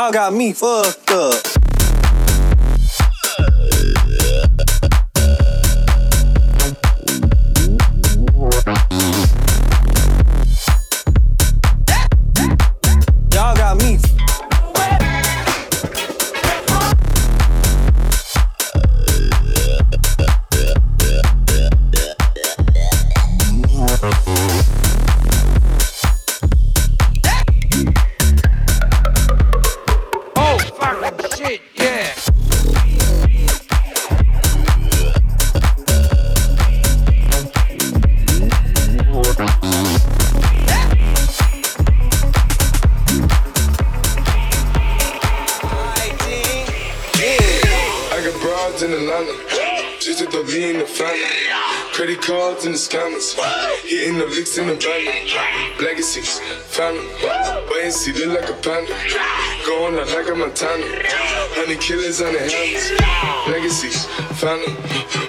Y'all 0.00 0.10
got 0.10 0.32
me 0.32 0.54
fucked 0.54 1.10
up. 1.10 1.59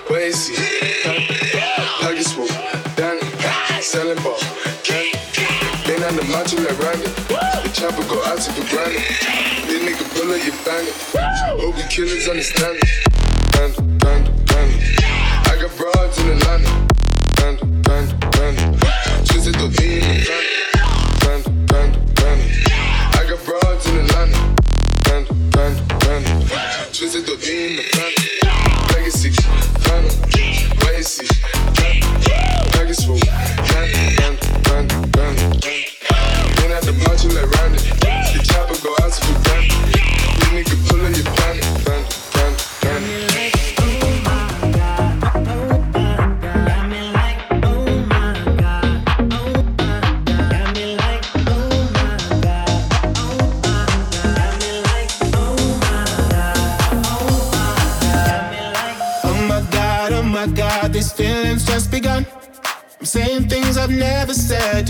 Wazy, 0.09 0.55
Puggy 2.01 2.23
Swoop, 2.23 2.49
Danny, 2.95 3.21
Selling 3.81 4.21
Ball, 4.23 4.37
Danny. 4.83 5.11
Lean 5.87 6.03
on 6.03 6.15
the 6.15 6.23
macho 6.31 6.57
like 6.57 6.77
Randy. 6.79 7.07
The 7.63 7.71
chopper 7.73 8.03
go 8.07 8.23
out 8.25 8.39
to 8.39 8.51
the 8.51 8.67
granny. 8.69 8.97
This 9.67 9.81
nigga 9.83 10.05
bullet, 10.15 10.43
you 10.45 10.51
bang 10.65 10.87
it. 10.87 10.95
Hope 11.61 11.77
you 11.77 11.83
killers 11.89 12.27
understand 12.27 12.77
it. 12.81 12.89
Band, 13.53 13.99
band, 13.99 14.45
band. 14.45 15.00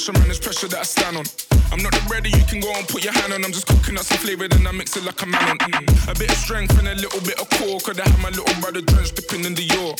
Pressure, 0.00 0.18
man, 0.18 0.30
it's 0.30 0.38
pressure 0.38 0.68
that 0.68 0.78
I 0.78 0.82
stand 0.82 1.16
on. 1.18 1.49
I'm 1.72 1.82
not 1.82 1.92
the 1.92 2.02
ready, 2.10 2.30
you 2.30 2.44
can 2.44 2.60
go 2.60 2.72
and 2.74 2.86
put 2.88 3.04
your 3.04 3.12
hand 3.12 3.32
on. 3.32 3.44
I'm 3.44 3.52
just 3.52 3.66
cooking 3.66 3.96
up 3.96 4.04
some 4.04 4.18
flavor, 4.18 4.48
then 4.48 4.66
I 4.66 4.72
mix 4.72 4.96
it 4.96 5.04
like 5.04 5.22
a 5.22 5.26
man 5.26 5.50
on. 5.50 5.58
Mm. 5.58 6.10
A 6.10 6.18
bit 6.18 6.30
of 6.30 6.36
strength 6.36 6.76
and 6.78 6.88
a 6.88 6.94
little 6.94 7.20
bit 7.20 7.38
of 7.40 7.48
core. 7.50 7.78
I 7.86 8.08
have 8.08 8.20
my 8.20 8.30
little 8.30 8.60
brother 8.60 8.80
drenched 8.80 9.16
dipping 9.16 9.44
in 9.44 9.54
the 9.54 9.62
York? 9.62 9.98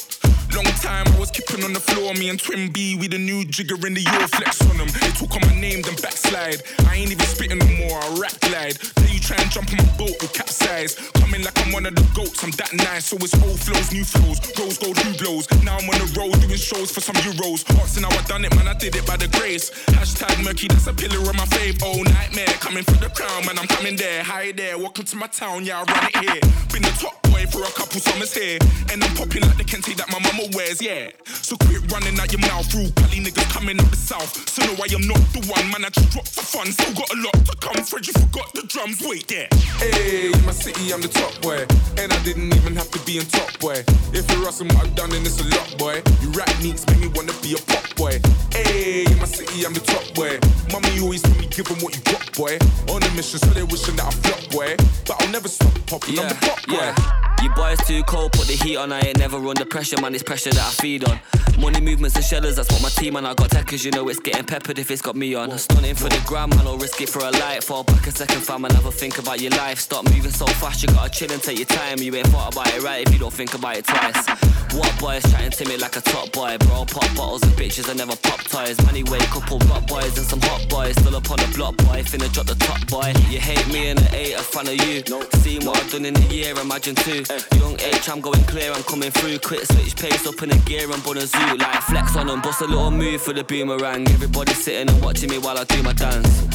Long 0.54 0.66
time 0.82 1.06
I 1.06 1.18
was 1.18 1.30
keeping 1.30 1.62
on 1.62 1.72
the 1.72 1.78
floor. 1.78 2.12
Me 2.14 2.28
and 2.28 2.38
Twin 2.38 2.72
B, 2.72 2.96
we 2.98 3.06
the 3.06 3.18
new 3.18 3.44
jigger 3.44 3.78
in 3.86 3.94
the 3.94 4.02
York. 4.02 4.30
Flex 4.34 4.60
on 4.66 4.78
them. 4.78 4.88
They 4.98 5.14
talk 5.14 5.30
on 5.38 5.46
my 5.46 5.54
name, 5.54 5.82
then 5.82 5.94
backslide. 6.02 6.62
I 6.90 6.96
ain't 6.96 7.12
even 7.12 7.26
spitting 7.26 7.58
no 7.58 7.70
more, 7.86 8.02
I 8.02 8.18
rap 8.18 8.34
glide. 8.42 8.74
Then 8.98 9.14
you 9.14 9.20
try 9.20 9.38
and 9.38 9.50
jump 9.50 9.70
on 9.70 9.78
my 9.78 9.86
boat 9.94 10.18
with 10.18 10.32
capsize. 10.34 10.98
Coming 11.22 11.46
like 11.46 11.54
I'm 11.62 11.70
one 11.70 11.86
of 11.86 11.94
the 11.94 12.02
goats, 12.18 12.42
I'm 12.42 12.50
that 12.58 12.74
nice. 12.74 13.06
So 13.06 13.16
it's 13.22 13.34
old 13.46 13.62
flows, 13.62 13.94
new 13.94 14.02
flows. 14.02 14.42
Rose 14.58 14.78
gold, 14.78 14.98
new 15.06 15.14
blows. 15.22 15.46
Now 15.62 15.78
I'm 15.78 15.86
on 15.86 16.02
the 16.02 16.10
road 16.18 16.34
doing 16.42 16.58
shows 16.58 16.90
for 16.90 17.00
some 17.00 17.14
euros. 17.22 17.62
Asking 17.78 18.02
how 18.02 18.10
I 18.10 18.22
done 18.26 18.44
it, 18.44 18.50
man, 18.56 18.66
I 18.66 18.74
did 18.74 18.96
it 18.96 19.06
by 19.06 19.16
the 19.16 19.28
grace. 19.38 19.70
Hashtag 19.94 20.34
murky, 20.42 20.66
that's 20.66 20.90
a 20.90 20.94
pillar 20.94 21.22
of 21.22 21.36
my 21.38 21.46
fave. 21.60 21.82
Oh, 21.82 22.02
nightmare, 22.02 22.46
coming 22.60 22.84
for 22.84 22.92
the 22.92 23.08
crown, 23.10 23.46
man, 23.46 23.58
I'm 23.58 23.66
coming 23.68 23.96
there. 23.96 24.22
Hi 24.24 24.52
there, 24.52 24.78
welcome 24.78 25.04
to 25.04 25.16
my 25.16 25.26
town, 25.26 25.64
yeah, 25.64 25.84
I 25.86 25.92
run 25.92 26.04
it 26.04 26.16
here. 26.16 26.40
Been 26.72 26.82
the 26.82 26.96
top 26.98 27.29
boy 27.30 27.46
for 27.46 27.62
a 27.62 27.72
couple 27.72 28.00
summers 28.00 28.34
here. 28.34 28.58
And 28.90 29.02
I'm 29.02 29.14
popping 29.14 29.42
like 29.42 29.56
the 29.56 29.64
Kente 29.64 29.96
that 29.96 30.10
my 30.10 30.18
mama 30.18 30.50
wears, 30.52 30.82
yeah. 30.82 31.10
So 31.24 31.56
quit 31.56 31.80
running 31.90 32.18
out 32.18 32.32
your 32.32 32.42
mouth, 32.42 32.66
rude 32.74 32.94
Cali 32.96 33.22
niggas 33.22 33.48
coming 33.52 33.78
up 33.80 33.88
the 33.90 33.96
south. 33.96 34.48
So 34.48 34.66
no, 34.66 34.74
I 34.76 34.86
am 34.92 35.06
not 35.06 35.22
the 35.32 35.40
one, 35.46 35.70
man, 35.70 35.84
I 35.84 35.90
just 35.90 36.10
dropped 36.10 36.34
for 36.34 36.42
fun. 36.42 36.66
Still 36.72 36.94
got 36.94 37.10
a 37.14 37.18
lot 37.22 37.36
to 37.46 37.54
come, 37.60 37.82
Fred, 37.84 38.06
you 38.06 38.12
forgot 38.12 38.52
the 38.54 38.62
drums, 38.66 39.00
wait 39.06 39.28
there. 39.28 39.48
Hey, 39.78 40.32
in 40.32 40.44
my 40.44 40.52
city, 40.52 40.92
I'm 40.92 41.00
the 41.00 41.08
top 41.08 41.34
boy. 41.40 41.64
And 41.98 42.12
I 42.12 42.18
didn't 42.24 42.52
even 42.54 42.76
have 42.76 42.90
to 42.90 43.00
be 43.06 43.18
in 43.18 43.26
top 43.26 43.58
boy. 43.58 43.84
If 44.12 44.26
you're 44.30 44.46
asking 44.46 44.68
what 44.74 44.86
I've 44.86 44.94
done, 44.94 45.10
then 45.10 45.22
it's 45.22 45.40
a 45.40 45.46
lot, 45.54 45.70
boy. 45.78 46.02
You 46.20 46.30
rap 46.32 46.50
neeks 46.62 46.86
make 46.88 47.00
me 47.00 47.08
wanna 47.14 47.34
be 47.42 47.54
a 47.54 47.60
pop 47.70 47.86
boy. 47.96 48.18
Hey, 48.52 49.04
in 49.06 49.18
my 49.18 49.26
city, 49.26 49.64
I'm 49.64 49.74
the 49.74 49.80
top 49.80 50.04
boy. 50.14 50.38
Mommy 50.72 51.00
always 51.00 51.22
told 51.22 51.38
me, 51.38 51.46
give 51.48 51.70
'em 51.70 51.78
what 51.80 51.94
you 51.94 52.02
got, 52.10 52.24
boy. 52.36 52.58
On 52.88 53.02
a 53.02 53.10
mission, 53.14 53.38
so 53.38 53.50
they 53.50 53.62
wishing 53.62 53.96
that 53.96 54.06
I 54.06 54.10
flop, 54.10 54.42
boy. 54.50 54.76
But 55.06 55.22
I'll 55.22 55.32
never 55.32 55.48
stop 55.48 55.74
popping, 55.86 56.18
I'm 56.18 56.28
the 56.28 56.34
pop 56.34 56.60
boy. 56.66 57.19
You 57.42 57.50
boys 57.50 57.78
too 57.86 58.02
cold, 58.04 58.32
put 58.32 58.46
the 58.46 58.52
heat 58.52 58.76
on. 58.76 58.92
I 58.92 59.00
ain't 59.00 59.18
never 59.18 59.36
under 59.36 59.64
pressure, 59.64 60.00
man. 60.00 60.14
It's 60.14 60.22
pressure 60.22 60.50
that 60.50 60.60
I 60.60 60.70
feed 60.70 61.04
on. 61.08 61.18
Money 61.58 61.80
movements 61.80 62.16
and 62.16 62.24
shellers, 62.24 62.56
that's 62.56 62.70
what 62.72 62.82
my 62.82 62.88
team 62.88 63.16
and 63.16 63.26
I 63.26 63.34
got 63.34 63.50
techers. 63.50 63.84
You 63.84 63.90
know 63.90 64.08
it's 64.08 64.20
getting 64.20 64.44
peppered 64.44 64.78
if 64.78 64.90
it's 64.90 65.02
got 65.02 65.16
me 65.16 65.34
on. 65.34 65.50
I'm 65.50 65.58
stunning 65.58 65.94
for 65.94 66.08
the 66.08 66.22
gram, 66.26 66.50
man. 66.50 66.66
I'll 66.66 66.78
risk 66.78 67.00
it 67.00 67.08
for 67.08 67.20
a 67.20 67.30
light. 67.30 67.62
Fall 67.62 67.84
back 67.84 68.06
a 68.06 68.10
second, 68.10 68.40
fam, 68.42 68.64
and 68.64 68.74
have 68.74 68.86
a 68.86 68.92
think 68.92 69.18
about 69.18 69.40
your 69.40 69.50
life. 69.52 69.78
Stop 69.78 70.04
moving 70.04 70.30
so 70.30 70.46
fast, 70.46 70.82
you 70.82 70.88
gotta 70.88 71.10
chill 71.10 71.30
and 71.32 71.42
take 71.42 71.58
your 71.58 71.66
time. 71.66 71.98
You 71.98 72.14
ain't 72.14 72.28
thought 72.28 72.54
about 72.54 72.68
it 72.74 72.82
right 72.82 73.06
if 73.06 73.12
you 73.12 73.18
don't 73.18 73.32
think 73.32 73.54
about 73.54 73.76
it 73.76 73.86
twice. 73.86 74.26
What 74.72 74.92
boys 75.00 75.22
chatting 75.30 75.50
to 75.50 75.68
me 75.68 75.76
like 75.76 75.96
a 75.96 76.00
top 76.00 76.32
boy, 76.32 76.56
bro? 76.60 76.84
Pop 76.84 77.08
bottles 77.16 77.42
and 77.42 77.52
bitches, 77.52 77.90
I 77.90 77.94
never 77.94 78.16
pop 78.16 78.40
toys. 78.44 78.80
Money 78.86 79.02
way, 79.04 79.18
couple 79.32 79.58
rock 79.68 79.86
boys 79.86 80.16
and 80.16 80.26
some 80.26 80.40
hot 80.42 80.68
boys. 80.68 80.94
Still 80.96 81.16
up 81.16 81.30
on 81.30 81.38
the 81.38 81.52
block, 81.56 81.76
boy. 81.78 82.02
Finna 82.04 82.32
drop 82.32 82.46
the 82.46 82.54
top 82.54 82.86
boy. 82.86 83.12
You 83.28 83.40
hate 83.40 83.66
me 83.68 83.88
and 83.88 83.98
I 83.98 84.16
ain't 84.16 84.40
a 84.40 84.42
fan 84.42 84.68
of 84.68 84.76
you. 84.86 85.02
Seen 85.42 85.64
what 85.66 85.76
I've 85.76 85.90
done 85.90 86.04
in 86.04 86.16
a 86.16 86.26
year, 86.32 86.54
imagine 86.58 86.94
two. 86.94 87.09
Young 87.10 87.74
H, 87.80 88.08
I'm 88.08 88.20
going 88.20 88.42
clear, 88.44 88.72
I'm 88.72 88.84
coming 88.84 89.10
through. 89.10 89.38
Quick 89.40 89.64
switch 89.64 89.96
pace 89.96 90.26
up 90.26 90.40
in 90.42 90.50
a 90.52 90.58
gear, 90.58 90.90
I'm 90.90 91.04
on 91.06 91.16
a 91.18 91.26
zoo. 91.26 91.56
Like 91.56 91.82
flex 91.82 92.16
on 92.16 92.28
them, 92.28 92.40
bust 92.40 92.60
a 92.60 92.66
little 92.66 92.90
move 92.90 93.20
for 93.20 93.32
the 93.32 93.42
boomerang. 93.42 94.06
Everybody 94.08 94.52
sitting 94.52 94.88
and 94.88 95.02
watching 95.02 95.28
me 95.28 95.38
while 95.38 95.58
I 95.58 95.64
do 95.64 95.82
my 95.82 95.92
dance. 95.92 96.46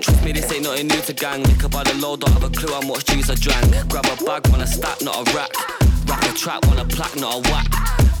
Trust 0.00 0.22
me, 0.22 0.32
this 0.32 0.52
ain't 0.52 0.64
nothing 0.64 0.88
new 0.88 1.00
to 1.00 1.12
gang. 1.14 1.42
Nick 1.42 1.62
about 1.62 1.86
the 1.86 1.94
load, 1.94 2.20
don't 2.20 2.32
have 2.32 2.44
a 2.44 2.50
clue 2.50 2.72
how 2.72 2.82
much 2.82 3.04
juice 3.06 3.30
I 3.30 3.34
drank. 3.36 3.88
Grab 3.88 4.04
a 4.04 4.24
bag, 4.24 4.46
want 4.48 4.62
a 4.62 4.66
stack, 4.66 5.00
not 5.02 5.16
a 5.16 5.36
rack. 5.36 5.81
Rack 6.06 6.24
a 6.24 6.32
trap, 6.34 6.66
want 6.66 6.80
a 6.80 6.84
plaque, 6.84 7.16
not 7.16 7.34
a 7.34 7.50
whack. 7.50 7.70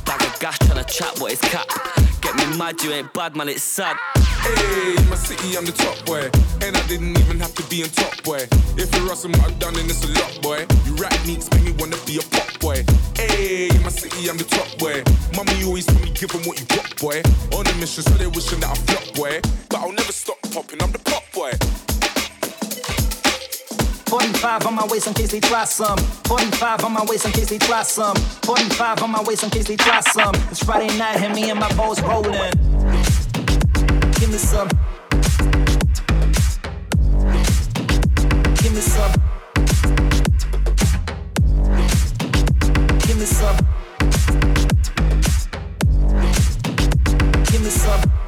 Bag 0.04 0.22
of 0.22 0.40
gas, 0.40 0.58
tryna 0.58 0.86
chat, 0.86 1.18
what 1.20 1.32
is 1.32 1.40
cap? 1.40 1.66
Get 2.20 2.34
me 2.36 2.56
mad, 2.56 2.80
you 2.82 2.92
ain't 2.92 3.12
bad, 3.12 3.36
man, 3.36 3.48
it's 3.48 3.62
sad. 3.62 3.96
Hey, 4.42 4.96
in 4.96 5.08
my 5.08 5.16
city, 5.16 5.56
I'm 5.56 5.64
the 5.64 5.72
top 5.72 6.04
boy. 6.04 6.30
And 6.62 6.76
I 6.76 6.86
didn't 6.86 7.18
even 7.18 7.40
have 7.40 7.54
to 7.54 7.62
be 7.64 7.82
in 7.82 7.90
top 7.90 8.22
boy. 8.22 8.46
If 8.76 8.94
you're 8.94 9.10
asking 9.10 9.32
what 9.32 9.50
I've 9.50 9.58
done, 9.58 9.74
then 9.74 9.86
it's 9.86 10.04
a 10.04 10.10
lot, 10.20 10.42
boy. 10.42 10.66
You 10.86 10.94
rap 10.96 11.14
neeks 11.26 11.50
make 11.50 11.64
me 11.64 11.72
wanna 11.78 11.96
be 12.06 12.18
a 12.18 12.22
pop 12.22 12.58
boy. 12.60 12.84
Hey, 13.16 13.68
in 13.68 13.82
my 13.82 13.90
city, 13.90 14.28
I'm 14.28 14.36
the 14.36 14.44
top 14.44 14.78
boy. 14.78 15.02
Mommy 15.36 15.64
always 15.64 15.86
told 15.86 16.02
me, 16.02 16.10
give 16.10 16.34
'em 16.34 16.42
what 16.42 16.58
you 16.60 16.66
got, 16.66 16.96
boy. 16.98 17.22
On 17.52 17.66
a 17.66 17.74
mission, 17.74 18.02
so 18.02 18.14
they 18.14 18.26
wishing 18.26 18.60
that 18.60 18.70
I 18.70 18.74
flop, 18.86 19.14
boy. 19.14 19.40
But 19.68 19.80
I'll 19.80 19.92
never 19.92 20.12
stop 20.12 20.40
popping, 20.52 20.82
I'm 20.82 20.92
the 20.92 20.98
pop 20.98 21.24
boy. 21.32 21.52
45 24.12 24.66
on 24.66 24.74
my 24.74 24.86
waist 24.88 25.06
in 25.06 25.14
case 25.14 25.32
they 25.32 25.40
try 25.40 25.64
some. 25.64 25.96
45 25.96 26.84
on 26.84 26.92
my 26.92 27.02
waist 27.08 27.24
in 27.24 27.32
case 27.32 27.48
they 27.48 27.56
try 27.56 27.82
some. 27.82 28.14
45 28.42 29.04
on 29.04 29.10
my 29.10 29.22
waist 29.22 29.42
in 29.42 29.48
case 29.48 29.66
they 29.66 29.74
try 29.74 30.00
some. 30.00 30.34
It's 30.50 30.62
Friday 30.62 30.98
night 30.98 31.22
and 31.22 31.34
me 31.34 31.48
and 31.48 31.58
my 31.58 31.72
boys 31.76 31.98
rolling. 32.02 32.52
Give 34.20 34.30
me 34.30 34.36
some. 34.36 34.68
Give 38.60 38.74
me 38.74 38.82
some. 38.82 39.12
Give 43.00 43.16
me 43.16 43.24
some. 43.24 43.56
Give 47.46 47.62
me 47.62 47.70
some. 47.70 48.21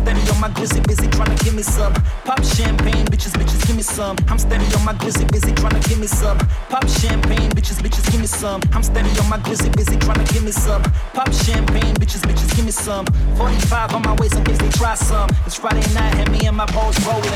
Steady 0.00 0.30
on 0.30 0.40
my 0.40 0.48
grizzly, 0.48 0.80
busy 0.88 1.06
tryna 1.08 1.38
give 1.44 1.54
me 1.54 1.62
some. 1.62 1.92
Pop 2.24 2.42
champagne, 2.42 3.04
bitches, 3.12 3.32
bitches, 3.36 3.66
give 3.66 3.76
me 3.76 3.82
some. 3.82 4.16
I'm 4.28 4.38
steady 4.38 4.64
on 4.74 4.82
my 4.82 4.94
grizzly, 4.94 5.26
busy 5.26 5.52
tryna 5.52 5.86
give 5.86 6.00
me 6.00 6.06
some. 6.06 6.38
Pop 6.70 6.88
champagne, 6.88 7.50
bitches, 7.50 7.82
bitches, 7.82 8.10
give 8.10 8.18
me 8.18 8.26
some. 8.26 8.62
I'm 8.72 8.82
steady 8.82 9.10
on 9.20 9.28
my 9.28 9.36
grizzly, 9.38 9.68
busy 9.76 9.96
tryna 9.98 10.26
give 10.32 10.42
me 10.42 10.52
some. 10.52 10.82
Pop 11.12 11.30
champagne, 11.32 11.94
bitches, 11.96 12.22
bitches, 12.22 12.56
give 12.56 12.64
me 12.64 12.70
some. 12.70 13.04
45 13.36 13.94
on 13.94 14.02
my 14.02 14.14
waist 14.14 14.36
in 14.36 14.44
case 14.44 14.58
they 14.58 14.70
try 14.70 14.94
some. 14.94 15.28
It's 15.44 15.56
Friday 15.56 15.86
night 15.92 16.14
and 16.16 16.32
me 16.32 16.46
and 16.46 16.56
my 16.56 16.64
boys 16.72 16.96
rolling. 17.04 17.30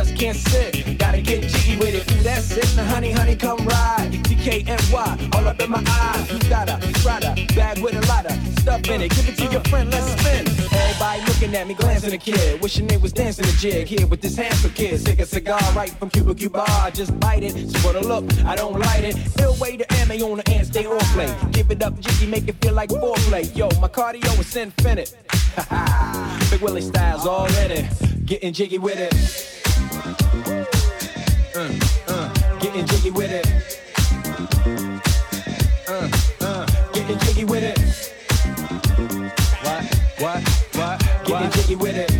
Just 0.00 0.16
can't 0.16 0.34
sit, 0.34 0.96
gotta 0.96 1.20
get 1.20 1.42
jiggy 1.42 1.76
with 1.76 1.94
it. 1.94 2.10
Ooh, 2.10 2.22
that's 2.22 2.50
it, 2.56 2.74
now 2.74 2.86
honey, 2.86 3.10
honey, 3.12 3.36
come 3.36 3.58
ride. 3.66 4.10
DKNY, 4.10 5.34
all 5.34 5.46
up 5.46 5.60
in 5.60 5.70
my 5.70 5.82
eye. 5.86 6.26
You 6.30 6.38
got 6.48 6.70
a 6.70 6.78
Prada 7.02 7.34
bag 7.54 7.82
with 7.82 7.94
a 7.94 8.08
lot 8.08 8.24
of 8.24 8.32
stuff 8.60 8.88
in 8.88 9.02
it. 9.02 9.10
Give 9.10 9.28
it 9.28 9.36
to 9.36 9.52
your 9.52 9.60
friend, 9.64 9.90
let's 9.90 10.06
spin. 10.18 10.48
Everybody 10.72 11.20
looking 11.26 11.54
at 11.54 11.68
me, 11.68 11.74
glancing 11.74 12.14
a 12.14 12.16
kid. 12.16 12.62
Wishing 12.62 12.86
they 12.86 12.96
was 12.96 13.12
dancing 13.12 13.44
a 13.44 13.52
jig 13.58 13.88
here 13.88 14.06
with 14.06 14.22
this 14.22 14.36
handsome 14.36 14.70
kid. 14.70 15.04
Take 15.04 15.20
a 15.20 15.26
cigar 15.26 15.60
right 15.76 15.90
from 15.90 16.08
Cuba 16.08 16.34
Cuba. 16.34 16.64
I 16.66 16.90
just 16.92 17.20
bite 17.20 17.42
it. 17.42 17.52
So 17.68 17.78
for 17.80 17.92
the 17.92 18.00
look, 18.00 18.24
I 18.46 18.56
don't 18.56 18.80
light 18.80 19.04
it. 19.04 19.16
Ill 19.42 19.54
way 19.60 19.76
to 19.76 19.84
MA 20.08 20.14
on 20.24 20.38
the 20.38 20.50
and 20.50 20.66
stay 20.66 20.86
on 20.86 20.98
play. 21.12 21.28
Give 21.50 21.70
it 21.70 21.82
up, 21.82 22.00
jiggy, 22.00 22.26
make 22.26 22.48
it 22.48 22.56
feel 22.62 22.72
like 22.72 22.88
foreplay. 22.88 23.54
Yo, 23.54 23.68
my 23.82 23.88
cardio 23.88 24.32
is 24.40 24.56
infinite. 24.56 25.14
Big 26.50 26.62
Willie 26.62 26.80
styles 26.80 27.26
already. 27.26 27.86
Getting 28.24 28.54
jiggy 28.54 28.78
with 28.78 28.98
it. 28.98 29.59
Uh, 31.54 31.72
uh, 32.08 32.58
getting 32.58 32.84
jiggy 32.86 33.10
with 33.12 33.30
it. 33.30 33.46
Uh, 35.88 36.10
uh, 36.40 36.66
getting 36.92 37.18
jiggy 37.20 37.44
with 37.44 37.62
it. 37.62 37.78
What, 39.62 39.84
what, 40.18 40.42
what, 40.74 41.24
getting 41.24 41.50
jiggy 41.52 41.76
with 41.76 41.96
it. 41.96 42.10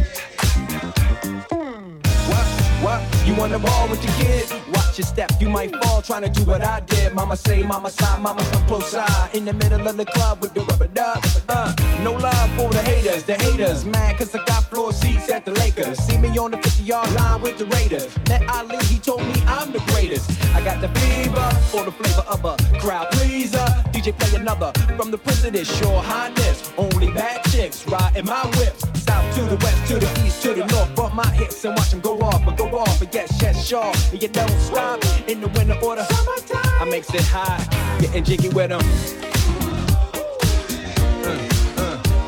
What, 2.28 2.46
what, 2.80 3.26
you 3.26 3.34
on 3.42 3.50
the 3.50 3.58
ball 3.58 3.88
with 3.88 4.04
your 4.04 4.12
kid? 4.14 4.59
Your 5.00 5.06
step, 5.06 5.32
you 5.40 5.48
might 5.48 5.74
fall 5.76 6.02
trying 6.02 6.24
to 6.24 6.28
do 6.28 6.44
what 6.44 6.60
I 6.60 6.80
did. 6.80 7.14
Mama 7.14 7.34
say, 7.34 7.62
mama 7.62 7.88
side, 7.88 8.20
mama 8.20 8.42
come 8.52 8.66
close 8.66 8.90
side. 8.90 9.34
In 9.34 9.46
the 9.46 9.54
middle 9.54 9.88
of 9.88 9.96
the 9.96 10.04
club 10.04 10.42
with 10.42 10.52
the 10.52 10.60
rubber 10.60 10.88
duck. 10.88 11.24
Uh, 11.48 11.74
No 12.04 12.12
love 12.12 12.50
for 12.54 12.68
the 12.68 12.82
haters, 12.82 13.24
the 13.24 13.32
haters, 13.36 13.86
mad 13.86 14.18
cause 14.18 14.34
I 14.34 14.44
got 14.44 14.64
floor 14.64 14.92
seats 14.92 15.30
at 15.30 15.46
the 15.46 15.52
Lakers. 15.52 15.98
See 16.00 16.18
me 16.18 16.36
on 16.36 16.50
the 16.50 16.58
50 16.58 16.82
yard 16.82 17.10
line 17.14 17.40
with 17.40 17.56
the 17.56 17.64
Raiders. 17.64 18.14
Met 18.28 18.46
Ali, 18.50 18.76
he 18.92 18.98
told 18.98 19.22
me 19.22 19.42
I'm 19.46 19.72
the 19.72 19.80
greatest. 19.90 20.30
I 20.54 20.62
got 20.62 20.82
the 20.82 20.88
fever 21.00 21.48
for 21.72 21.82
the 21.86 21.92
flavor 21.92 22.26
of 22.28 22.44
a 22.44 22.56
crowd 22.78 23.10
pleaser. 23.12 23.68
DJ 24.00 24.16
play 24.18 24.40
another 24.40 24.72
from 24.96 25.10
the 25.10 25.18
president, 25.18 25.66
sure 25.66 26.00
highness. 26.00 26.72
Only 26.78 27.12
bad 27.12 27.44
chicks 27.50 27.86
riding 27.86 28.24
my 28.24 28.46
whip. 28.56 28.74
South 28.96 29.34
to 29.34 29.42
the 29.42 29.56
west, 29.56 29.88
to 29.88 29.98
the 29.98 30.10
east, 30.24 30.42
to 30.42 30.54
the 30.54 30.64
north. 30.72 30.94
Bump 30.96 31.14
my 31.14 31.30
hips 31.32 31.62
and 31.66 31.76
watch 31.76 31.90
them 31.90 32.00
go 32.00 32.18
off, 32.20 32.42
but 32.46 32.56
go 32.56 32.64
off, 32.78 32.98
but 32.98 33.12
yes, 33.12 33.30
yes, 33.42 33.66
sure. 33.66 33.92
And 34.10 34.22
you 34.22 34.28
don't 34.28 34.58
stop 34.58 35.04
in 35.28 35.42
the 35.42 35.48
winter 35.48 35.76
order. 35.84 36.06
I 36.80 36.86
makes 36.86 37.12
it 37.12 37.20
high, 37.24 37.62
getting 38.00 38.24
jiggy 38.24 38.48
with 38.48 38.70
them. 38.70 38.80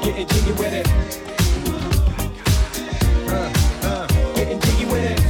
Getting 0.03 0.29
jiggy 0.29 0.53
with 0.53 0.75
it. 0.75 0.89
Uh, 3.33 3.51
uh, 3.89 4.07
getting 4.35 4.61
jiggy 4.61 4.85
with 4.85 5.11
it. 5.11 5.21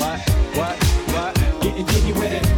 What? 0.00 0.18
What? 0.58 0.82
What? 1.14 1.62
Getting 1.62 1.86
jiggy 1.86 2.12
with 2.14 2.32
it. 2.32 2.55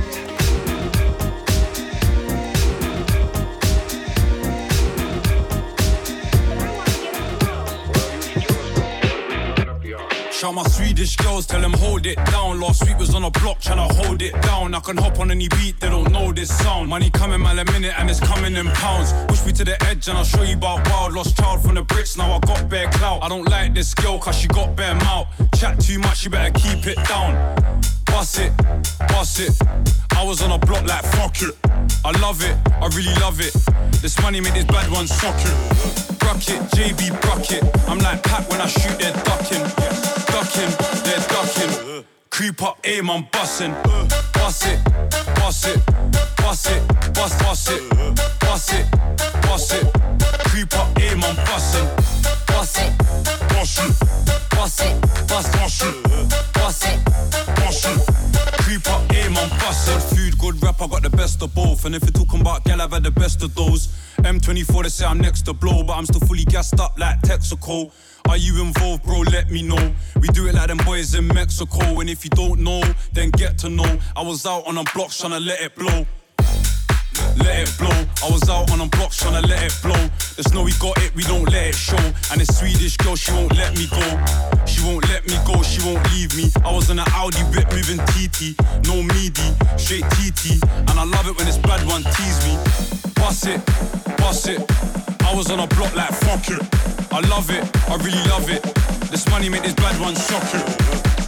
Shout 10.39 10.55
my 10.55 10.63
Swedish 10.69 11.17
girls, 11.17 11.47
tell 11.47 11.61
them 11.61 11.73
hold 11.73 12.07
it 12.07 12.15
down. 12.27 12.61
Last 12.61 12.87
week 12.87 12.97
was 12.97 13.13
on 13.13 13.25
a 13.25 13.31
block 13.33 13.59
tryna 13.59 13.93
hold 13.97 14.23
it 14.23 14.41
down. 14.43 14.73
I 14.73 14.79
can 14.79 14.97
hop 14.97 15.19
on 15.19 15.33
any 15.33 15.49
beat, 15.49 15.81
they 15.81 15.89
don't 15.89 16.13
know 16.13 16.31
this 16.31 16.57
sound. 16.57 16.89
Money 16.89 17.11
coming 17.11 17.41
mile 17.41 17.59
a 17.59 17.65
minute 17.65 17.93
and 17.99 18.09
it's 18.09 18.21
coming 18.21 18.55
in 18.55 18.69
pounds. 18.69 19.13
Push 19.27 19.45
me 19.47 19.53
to 19.55 19.65
the 19.65 19.83
edge 19.87 20.07
and 20.07 20.17
I'll 20.17 20.23
show 20.23 20.45
you 20.45 20.55
about 20.55 20.89
wild. 20.91 21.15
Lost 21.15 21.37
child 21.37 21.61
from 21.63 21.75
the 21.75 21.83
Brits, 21.83 22.17
now 22.17 22.33
I 22.33 22.39
got 22.39 22.69
bare 22.69 22.89
clout. 22.91 23.25
I 23.25 23.29
don't 23.29 23.49
like 23.49 23.75
this 23.75 23.93
girl 23.95 24.21
cause 24.21 24.39
she 24.39 24.47
got 24.47 24.77
bare 24.77 24.95
mouth. 24.95 25.27
Chat 25.57 25.81
too 25.81 25.99
much, 25.99 26.23
you 26.23 26.31
better 26.31 26.57
keep 26.57 26.87
it 26.87 26.99
down. 27.09 27.35
Bust 28.07 28.39
it, 28.39 28.57
bust 29.09 29.41
it. 29.41 29.53
I 30.13 30.23
was 30.25 30.41
on 30.41 30.53
a 30.53 30.59
block 30.59 30.85
like 30.87 31.03
fuck 31.03 31.43
it. 31.43 31.57
I 32.05 32.17
love 32.21 32.45
it, 32.45 32.57
I 32.81 32.87
really 32.95 33.15
love 33.19 33.41
it. 33.41 33.57
This 34.01 34.21
money 34.23 34.41
made 34.41 34.55
this 34.55 34.65
bad 34.65 34.91
one 34.93 35.09
socket. 35.09 35.53
Bucket, 36.21 36.61
JB 36.71 37.21
bucket. 37.21 37.65
I'm 37.89 37.99
like 37.99 38.23
Pat 38.23 38.49
when 38.49 38.61
I 38.61 38.67
shoot, 38.69 38.97
they're 38.99 39.13
ducking. 39.25 39.65
Ducking, 40.31 40.71
they're 41.03 41.25
ducking. 41.27 42.05
Creep 42.31 42.63
up, 42.63 42.79
aim, 42.85 43.11
I'm 43.11 43.27
busting. 43.33 43.73
Bust 44.35 44.67
it, 44.67 44.79
bust 45.35 45.67
it, 45.67 45.85
bust 46.37 46.71
it, 46.71 47.13
bust, 47.13 47.39
bust 47.43 47.71
it, 47.71 47.83
bust 48.39 48.73
it, 48.73 48.87
bust 49.43 49.73
it. 49.75 49.85
Creep 50.47 50.73
up, 50.79 50.89
aim, 51.01 51.25
I'm 51.25 51.35
busting. 51.45 51.89
Bust 52.47 52.79
it, 52.79 52.97
bust 53.49 53.81
it, 53.81 53.99
bust 54.51 54.81
it, 54.81 55.01
bust 55.27 55.55
it, 55.83 56.53
bust 56.55 56.85
it, 56.87 57.05
bust 57.57 57.87
it. 57.87 58.58
Creep 58.69 58.87
aim, 59.15 59.35
I'm 59.35 59.49
busting. 59.49 59.99
Food, 60.15 60.39
good 60.39 60.63
rap, 60.63 60.83
I 60.83 60.89
got 60.89 61.03
the 61.03 61.09
best 61.09 61.41
of 61.41 61.55
both. 61.55 61.87
And 61.87 61.95
if 61.95 62.03
you're 62.03 62.13
talking 62.13 62.43
about 62.43 62.65
gal, 62.65 62.83
I've 62.83 62.93
had 62.93 63.03
the 63.03 63.11
best 63.11 63.43
of 63.43 63.55
those. 63.55 63.87
M24, 64.19 64.83
they 64.83 64.89
say 64.91 65.07
I'm 65.07 65.19
next 65.19 65.47
to 65.47 65.55
blow, 65.55 65.83
but 65.83 65.95
I'm 65.95 66.05
still 66.05 66.21
fully 66.21 66.45
gassed 66.45 66.79
up 66.79 66.99
like 66.99 67.19
Texaco. 67.23 67.91
Are 68.29 68.37
you 68.37 68.63
involved, 68.63 69.05
bro? 69.05 69.21
Let 69.21 69.51
me 69.51 69.63
know. 69.63 69.95
We 70.21 70.29
do 70.29 70.49
it 70.49 70.55
like 70.55 70.69
them 70.69 70.77
boys 70.85 71.15
in 71.15 71.29
Mexico. 71.29 72.01
And 72.01 72.11
if 72.11 72.25
you 72.25 72.31
don't 72.31 72.61
know, 72.61 72.83
then 73.15 73.31
get 73.31 73.57
to 73.61 73.71
know. 73.71 73.99
I 74.15 74.21
was 74.21 74.45
out 74.45 74.67
on 74.67 74.77
a 74.77 74.85
block 74.95 75.13
trying 75.13 75.33
to 75.33 75.41
let 75.41 75.63
it 75.63 75.75
blow. 75.75 76.07
Let 77.37 77.69
it 77.69 77.73
blow. 77.79 77.95
I 78.23 78.31
was 78.31 78.49
out 78.49 78.71
on 78.71 78.81
a 78.81 78.87
block 78.87 79.13
trying 79.13 79.41
to 79.41 79.49
let 79.49 79.63
it 79.63 79.75
blow. 79.83 79.99
The 80.37 80.43
snow 80.43 80.63
we 80.63 80.73
got 80.79 80.99
it, 81.03 81.15
we 81.15 81.23
don't 81.25 81.45
let 81.51 81.69
it 81.69 81.75
show. 81.75 82.01
And 82.31 82.41
the 82.41 82.47
Swedish 82.47 82.97
girl, 82.97 83.17
she 83.17 83.33
won't 83.33 83.55
let 83.57 83.77
me 83.77 83.87
go. 83.87 84.07
She 84.67 84.83
won't 84.85 85.09
let 85.09 85.27
me 85.27 85.37
go, 85.47 85.63
she 85.63 85.81
won't 85.83 86.03
leave 86.13 86.35
me. 86.37 86.51
I 86.65 86.73
was 86.73 86.91
in 86.91 86.99
an 86.99 87.09
Audi 87.15 87.43
whip 87.55 87.71
moving 87.73 87.99
TT, 88.13 88.55
no 88.87 89.03
meaty, 89.03 89.49
straight 89.79 90.07
TT. 90.15 90.59
And 90.91 90.97
I 90.99 91.05
love 91.05 91.27
it 91.27 91.37
when 91.37 91.47
this 91.47 91.59
bad 91.59 91.87
one 91.87 92.03
tease 92.03 92.41
me. 92.47 92.55
Bust 93.15 93.47
it, 93.47 93.61
bust 94.19 94.49
it. 94.49 94.61
I 95.23 95.35
was 95.35 95.51
on 95.51 95.61
a 95.61 95.67
block 95.67 95.95
like 95.95 96.15
fuck 96.25 96.49
it. 96.51 96.63
I 97.13 97.21
love 97.29 97.51
it, 97.51 97.65
I 97.89 97.97
really 98.03 98.25
love 98.29 98.51
it. 98.51 98.63
This 99.11 99.29
money 99.31 99.49
make 99.49 99.63
this 99.63 99.75
bad 99.75 99.99
one 100.01 100.15
suck 100.17 100.43
it. 100.55 100.67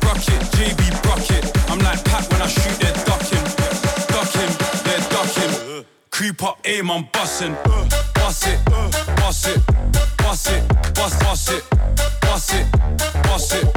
Bucket, 0.00 0.42
JB 0.56 1.02
bucket. 1.02 1.44
I'm 1.70 1.78
like 1.78 2.04
Pat 2.04 2.30
when 2.32 2.42
I 2.42 2.48
shoot, 2.48 2.78
they're 2.80 2.94
ducking. 3.04 3.29
Creep 6.20 6.42
up, 6.42 6.58
aim, 6.66 6.90
I'm 6.90 7.08
busting. 7.14 7.56
Bust 8.14 8.46
it, 8.46 8.62
bust 8.66 9.48
it, 9.48 9.66
bust 10.18 10.50
it, 10.50 10.68
bust, 10.94 11.18
bust 11.18 11.50
it, 11.50 11.64
bust 12.20 12.52
it, 12.52 13.22
bust 13.22 13.54
it. 13.54 13.69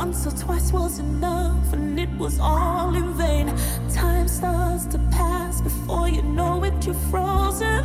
Once 0.00 0.26
or 0.26 0.30
twice 0.30 0.72
was 0.72 0.98
enough, 0.98 1.74
and 1.74 2.00
it 2.00 2.08
was 2.16 2.40
all 2.40 2.94
in 2.94 3.12
vain. 3.12 3.54
Time 3.92 4.26
starts 4.26 4.86
to 4.86 4.98
pass 5.10 5.60
before 5.60 6.08
you 6.08 6.22
know 6.22 6.64
it, 6.64 6.72
you're 6.86 6.94
frozen. 7.10 7.84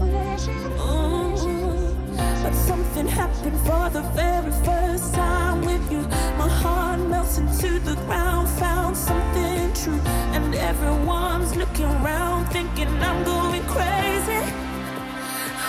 Mm-hmm. 0.00 2.16
But 2.42 2.54
something 2.54 3.06
happened 3.06 3.60
for 3.60 3.88
the 3.90 4.02
very 4.16 4.50
first 4.64 5.14
time 5.14 5.60
with 5.60 5.92
you. 5.92 6.00
My 6.36 6.48
heart 6.48 6.98
melts 7.08 7.38
into 7.38 7.78
the 7.78 7.94
ground, 8.06 8.48
found 8.48 8.96
something 8.96 9.72
true. 9.74 10.00
And 10.34 10.52
everyone's 10.56 11.54
looking 11.54 11.84
around, 11.84 12.46
thinking 12.46 12.88
I'm 12.88 13.22
going 13.22 13.62
crazy. 13.62 14.42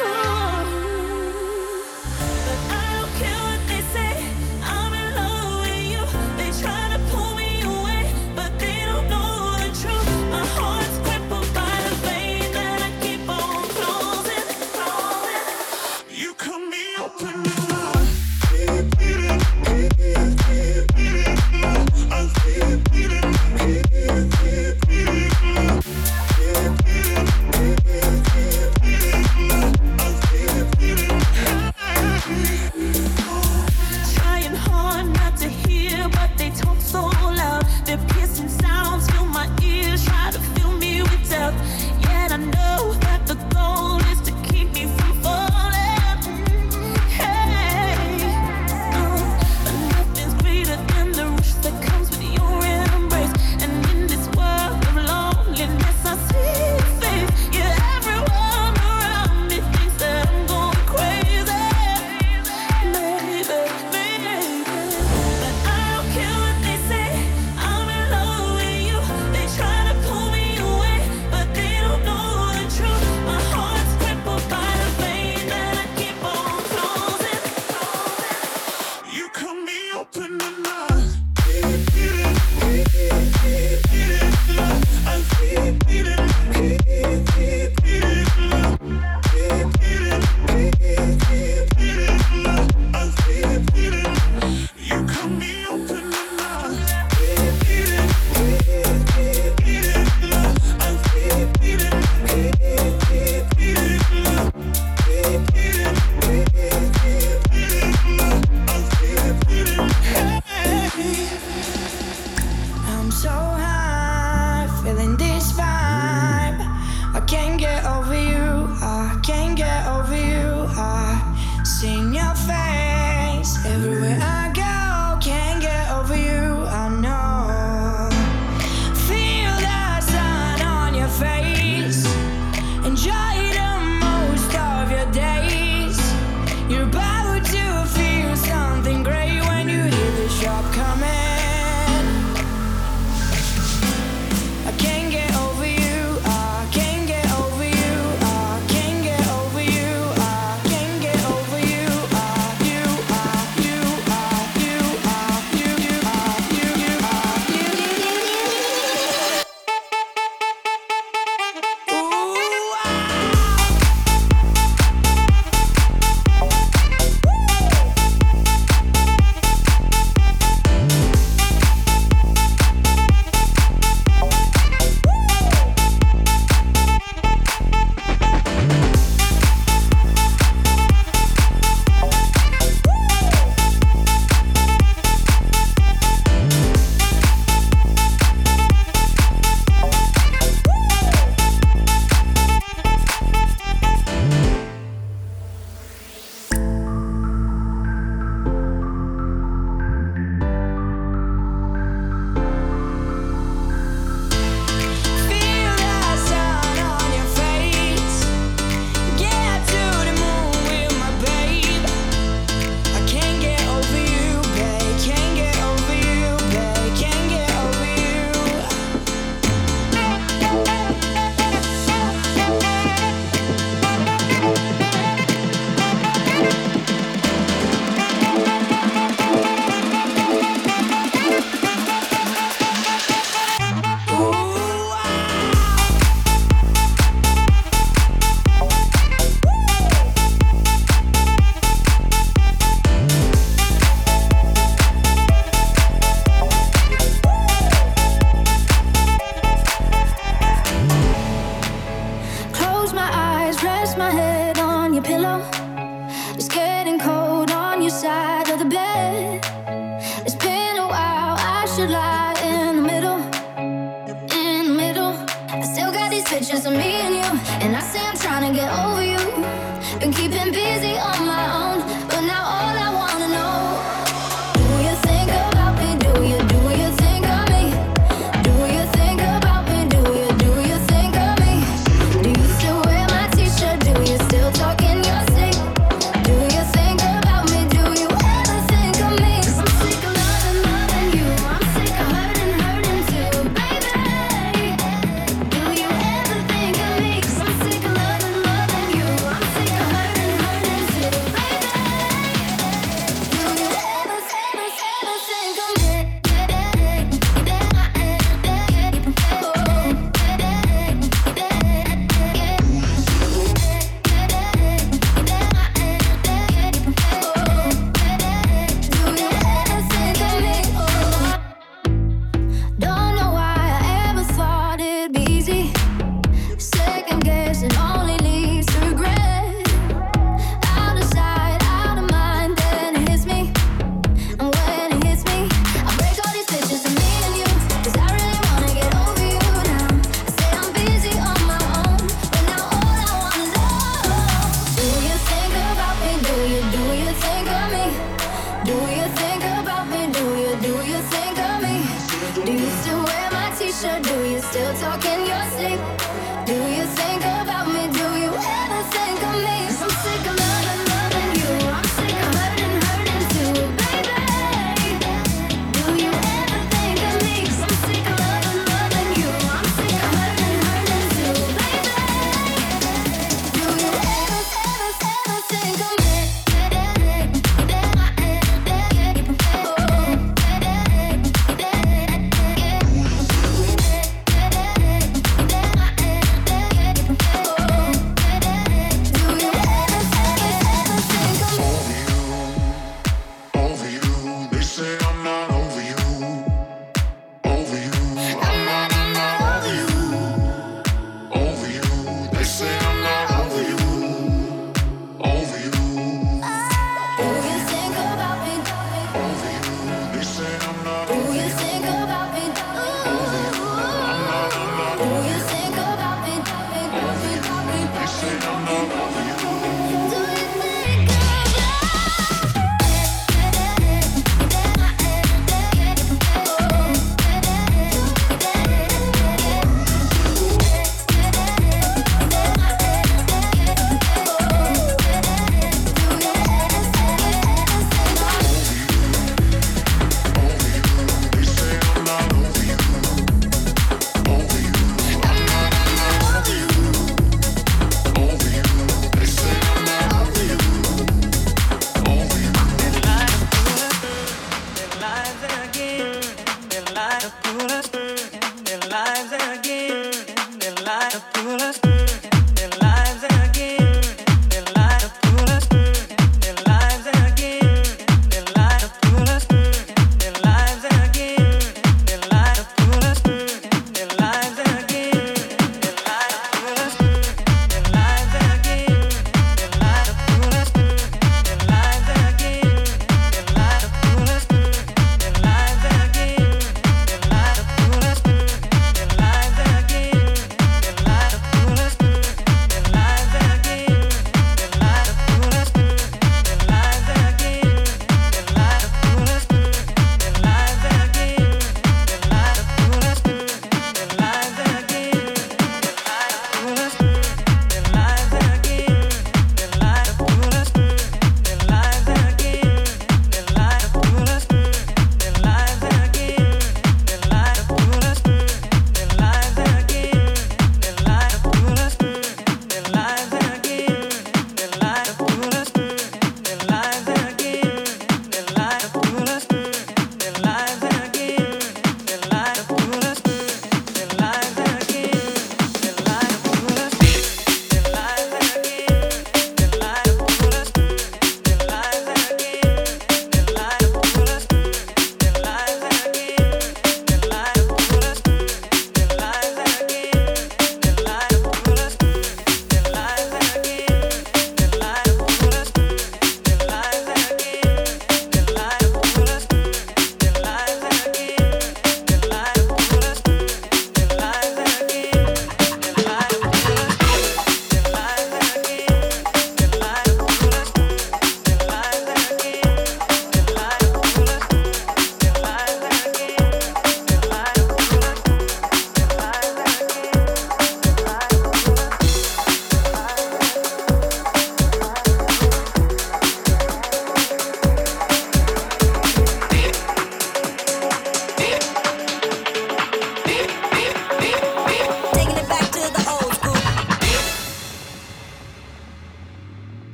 Ooh. 0.00 0.47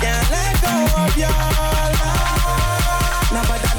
Can't 0.00 0.30
let 0.30 0.60
go 0.62 1.02
of 1.02 1.16
your 1.16 1.28
love. 1.28 1.98
Now, 3.32 3.44
but 3.48 3.71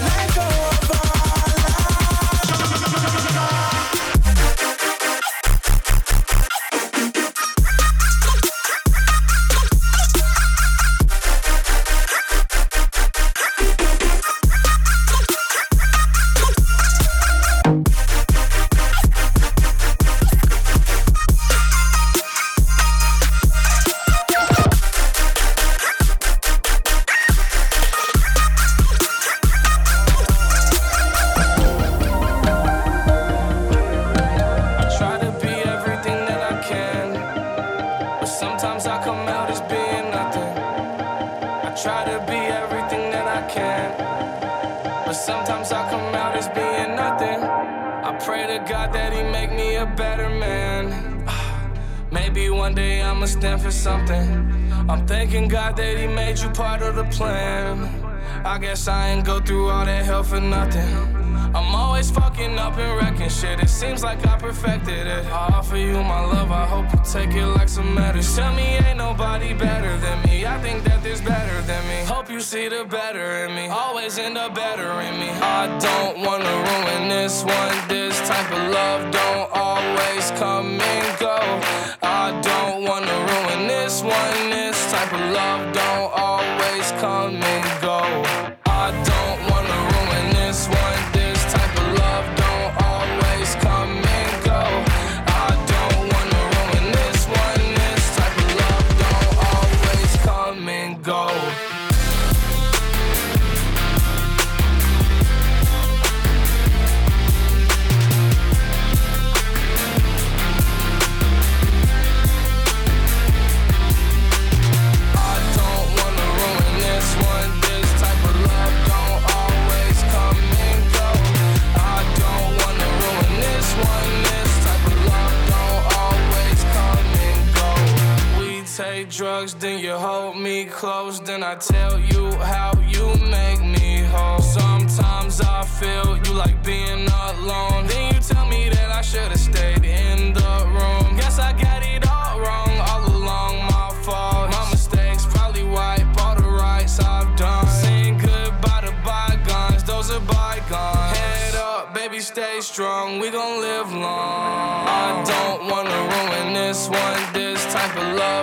I 131.54 131.56
tell 131.58 132.00
you 132.00 132.32
how 132.38 132.72
you 132.88 133.14
make 133.30 133.62
me 133.62 134.00
whole. 134.10 134.42
Sometimes 134.42 135.40
I 135.40 135.64
feel 135.64 136.18
you 136.26 136.34
like 136.34 136.64
being 136.64 137.08
alone. 137.08 137.86
Then 137.86 138.16
you 138.16 138.20
tell 138.22 138.48
me 138.48 138.70
that 138.70 138.90
I 138.90 139.02
should've 139.04 139.38
stayed 139.38 139.86
in 139.86 140.34
the 140.34 140.54
room. 140.74 141.16
Guess 141.16 141.38
I 141.38 141.54
got 141.54 141.84
it 141.86 142.10
all 142.10 142.40
wrong, 142.40 142.72
all 142.90 143.06
along 143.06 143.58
my 143.70 143.92
fault. 144.02 144.50
My 144.50 144.68
mistakes 144.72 145.28
probably 145.28 145.64
wipe 145.64 146.08
all 146.24 146.36
the 146.36 146.42
rights 146.42 147.00
I've 147.00 147.38
done. 147.38 147.68
Saying 147.68 148.18
goodbye 148.18 148.82
to 148.88 148.94
bygones, 149.06 149.84
those 149.84 150.10
are 150.10 150.22
bygones. 150.22 151.16
Head 151.16 151.54
up, 151.54 151.94
baby, 151.94 152.20
stay 152.20 152.62
strong, 152.62 153.20
we 153.20 153.30
gon' 153.30 153.62
live 153.62 153.94
long. 153.94 154.88
I 154.90 155.24
don't 155.24 155.70
wanna 155.70 156.00
ruin 156.14 156.54
this 156.56 156.90
one, 156.90 157.22
this 157.32 157.64
type 157.72 157.96
of 157.96 158.18
love 158.18 158.43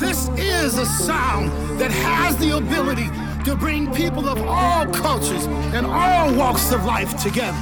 This 0.00 0.30
is 0.38 0.78
a 0.78 0.86
sound 0.86 1.50
that 1.78 1.90
has 1.90 2.34
the 2.38 2.56
ability 2.56 3.10
to 3.44 3.54
bring 3.54 3.92
people 3.92 4.30
of 4.30 4.40
all 4.40 4.86
cultures 4.86 5.44
and 5.74 5.84
all 5.84 6.32
walks 6.34 6.72
of 6.72 6.86
life 6.86 7.22
together. 7.22 7.58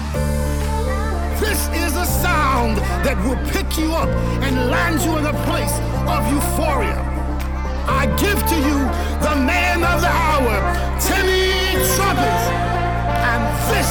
This 1.40 1.66
is 1.74 1.96
a 1.96 2.06
sound 2.06 2.76
that 3.02 3.18
will 3.26 3.36
pick 3.50 3.76
you 3.76 3.92
up 3.92 4.08
and 4.44 4.70
land 4.70 5.02
you 5.02 5.18
in 5.18 5.26
a 5.26 5.34
place 5.50 5.74
of 6.06 6.32
euphoria. 6.32 7.02
I 7.88 8.06
give 8.22 8.38
to 8.38 8.56
you 8.56 8.78
the 9.18 9.34
man 9.44 9.82
of 9.82 10.00
the 10.00 10.06
hour, 10.06 10.54
Timmy 11.00 11.74
Trumpets. 11.96 12.44
And 13.18 13.42
this 13.66 13.90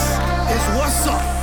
is 0.55 0.77
what's 0.79 1.05
up. 1.05 1.36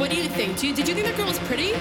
What 0.00 0.08
do 0.08 0.16
you 0.16 0.30
think? 0.30 0.56
Do 0.56 0.66
you, 0.66 0.74
did 0.74 0.88
you 0.88 0.94
think 0.94 1.06
that 1.06 1.16
girl 1.16 1.26
was 1.26 1.38
pretty? 1.40 1.76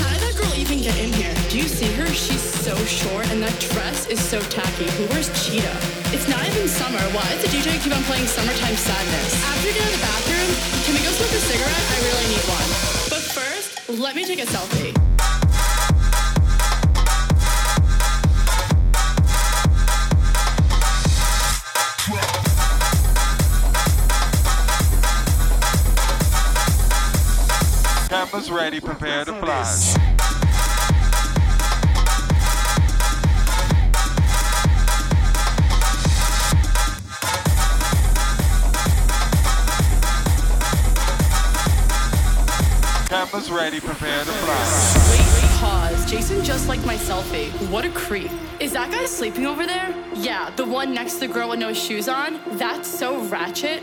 How 0.00 0.08
did 0.08 0.24
that 0.24 0.34
girl 0.40 0.48
even 0.56 0.80
get 0.80 0.96
in 0.96 1.12
here? 1.12 1.34
Do 1.50 1.58
you 1.58 1.68
see 1.68 1.92
her? 2.00 2.06
She's 2.06 2.40
so 2.40 2.74
short, 2.86 3.30
and 3.30 3.42
that 3.42 3.52
dress 3.68 4.08
is 4.08 4.18
so 4.18 4.40
tacky. 4.48 4.88
Who 4.96 5.04
wears 5.12 5.28
cheetah? 5.36 5.76
It's 6.16 6.26
not 6.26 6.40
even 6.48 6.66
summer. 6.66 6.98
Why 7.12 7.28
does 7.28 7.44
the 7.44 7.52
DJ 7.52 7.76
keep 7.84 7.94
on 7.94 8.02
playing 8.04 8.24
Summertime 8.24 8.76
Sadness? 8.76 9.44
After 9.44 9.68
you 9.68 9.74
get 9.74 9.84
out 9.84 9.92
of 9.92 10.00
the 10.00 10.04
bathroom, 10.08 10.50
can 10.88 10.94
we 10.96 11.04
go 11.04 11.12
smoke 11.12 11.36
a 11.36 11.42
cigarette? 11.44 11.84
I 11.92 11.98
really 12.08 12.26
need 12.32 12.44
one. 12.48 12.68
But 13.12 13.20
first, 13.20 14.00
let 14.00 14.16
me 14.16 14.24
take 14.24 14.40
a 14.40 14.48
selfie. 14.48 15.07
Campus 28.30 28.50
ready, 28.50 28.78
prepare 28.78 29.24
to 29.24 29.32
fly. 29.32 29.64
Campus 43.08 43.48
ready, 43.48 43.80
prepare 43.80 44.24
to 44.26 44.30
fly. 44.30 45.08
Wait, 45.10 45.50
pause. 45.58 46.10
Jason 46.10 46.44
just 46.44 46.68
liked 46.68 46.84
my 46.84 46.96
selfie. 46.96 47.50
What 47.70 47.86
a 47.86 47.90
creep. 47.92 48.30
Is 48.60 48.74
that 48.74 48.90
guy 48.90 49.06
sleeping 49.06 49.46
over 49.46 49.64
there? 49.64 49.94
Yeah, 50.12 50.50
the 50.50 50.66
one 50.66 50.92
next 50.92 51.14
to 51.14 51.20
the 51.20 51.28
girl 51.28 51.48
with 51.48 51.60
no 51.60 51.72
shoes 51.72 52.10
on? 52.10 52.40
That's 52.58 52.86
so 52.86 53.22
ratchet. 53.28 53.82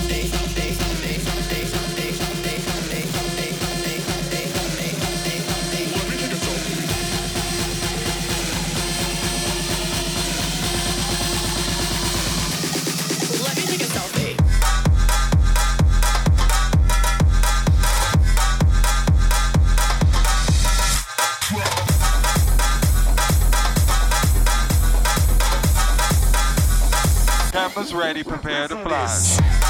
Campus 27.73 27.93
ready, 27.93 28.21
prepare 28.21 28.67
to 28.67 28.75
fly. 28.75 29.60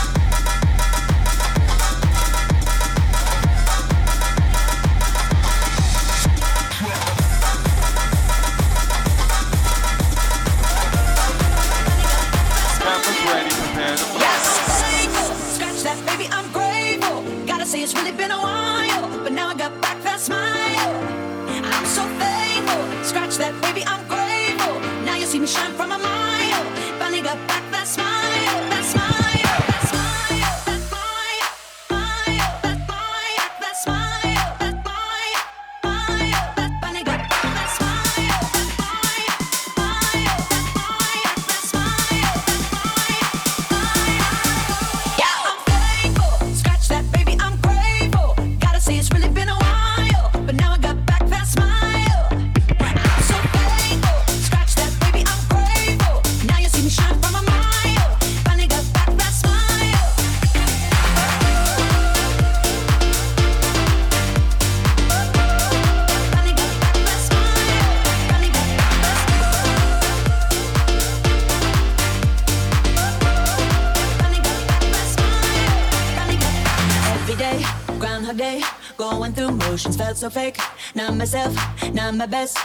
Myself, 81.21 81.53
not 81.93 82.15
my 82.15 82.25
best. 82.25 82.60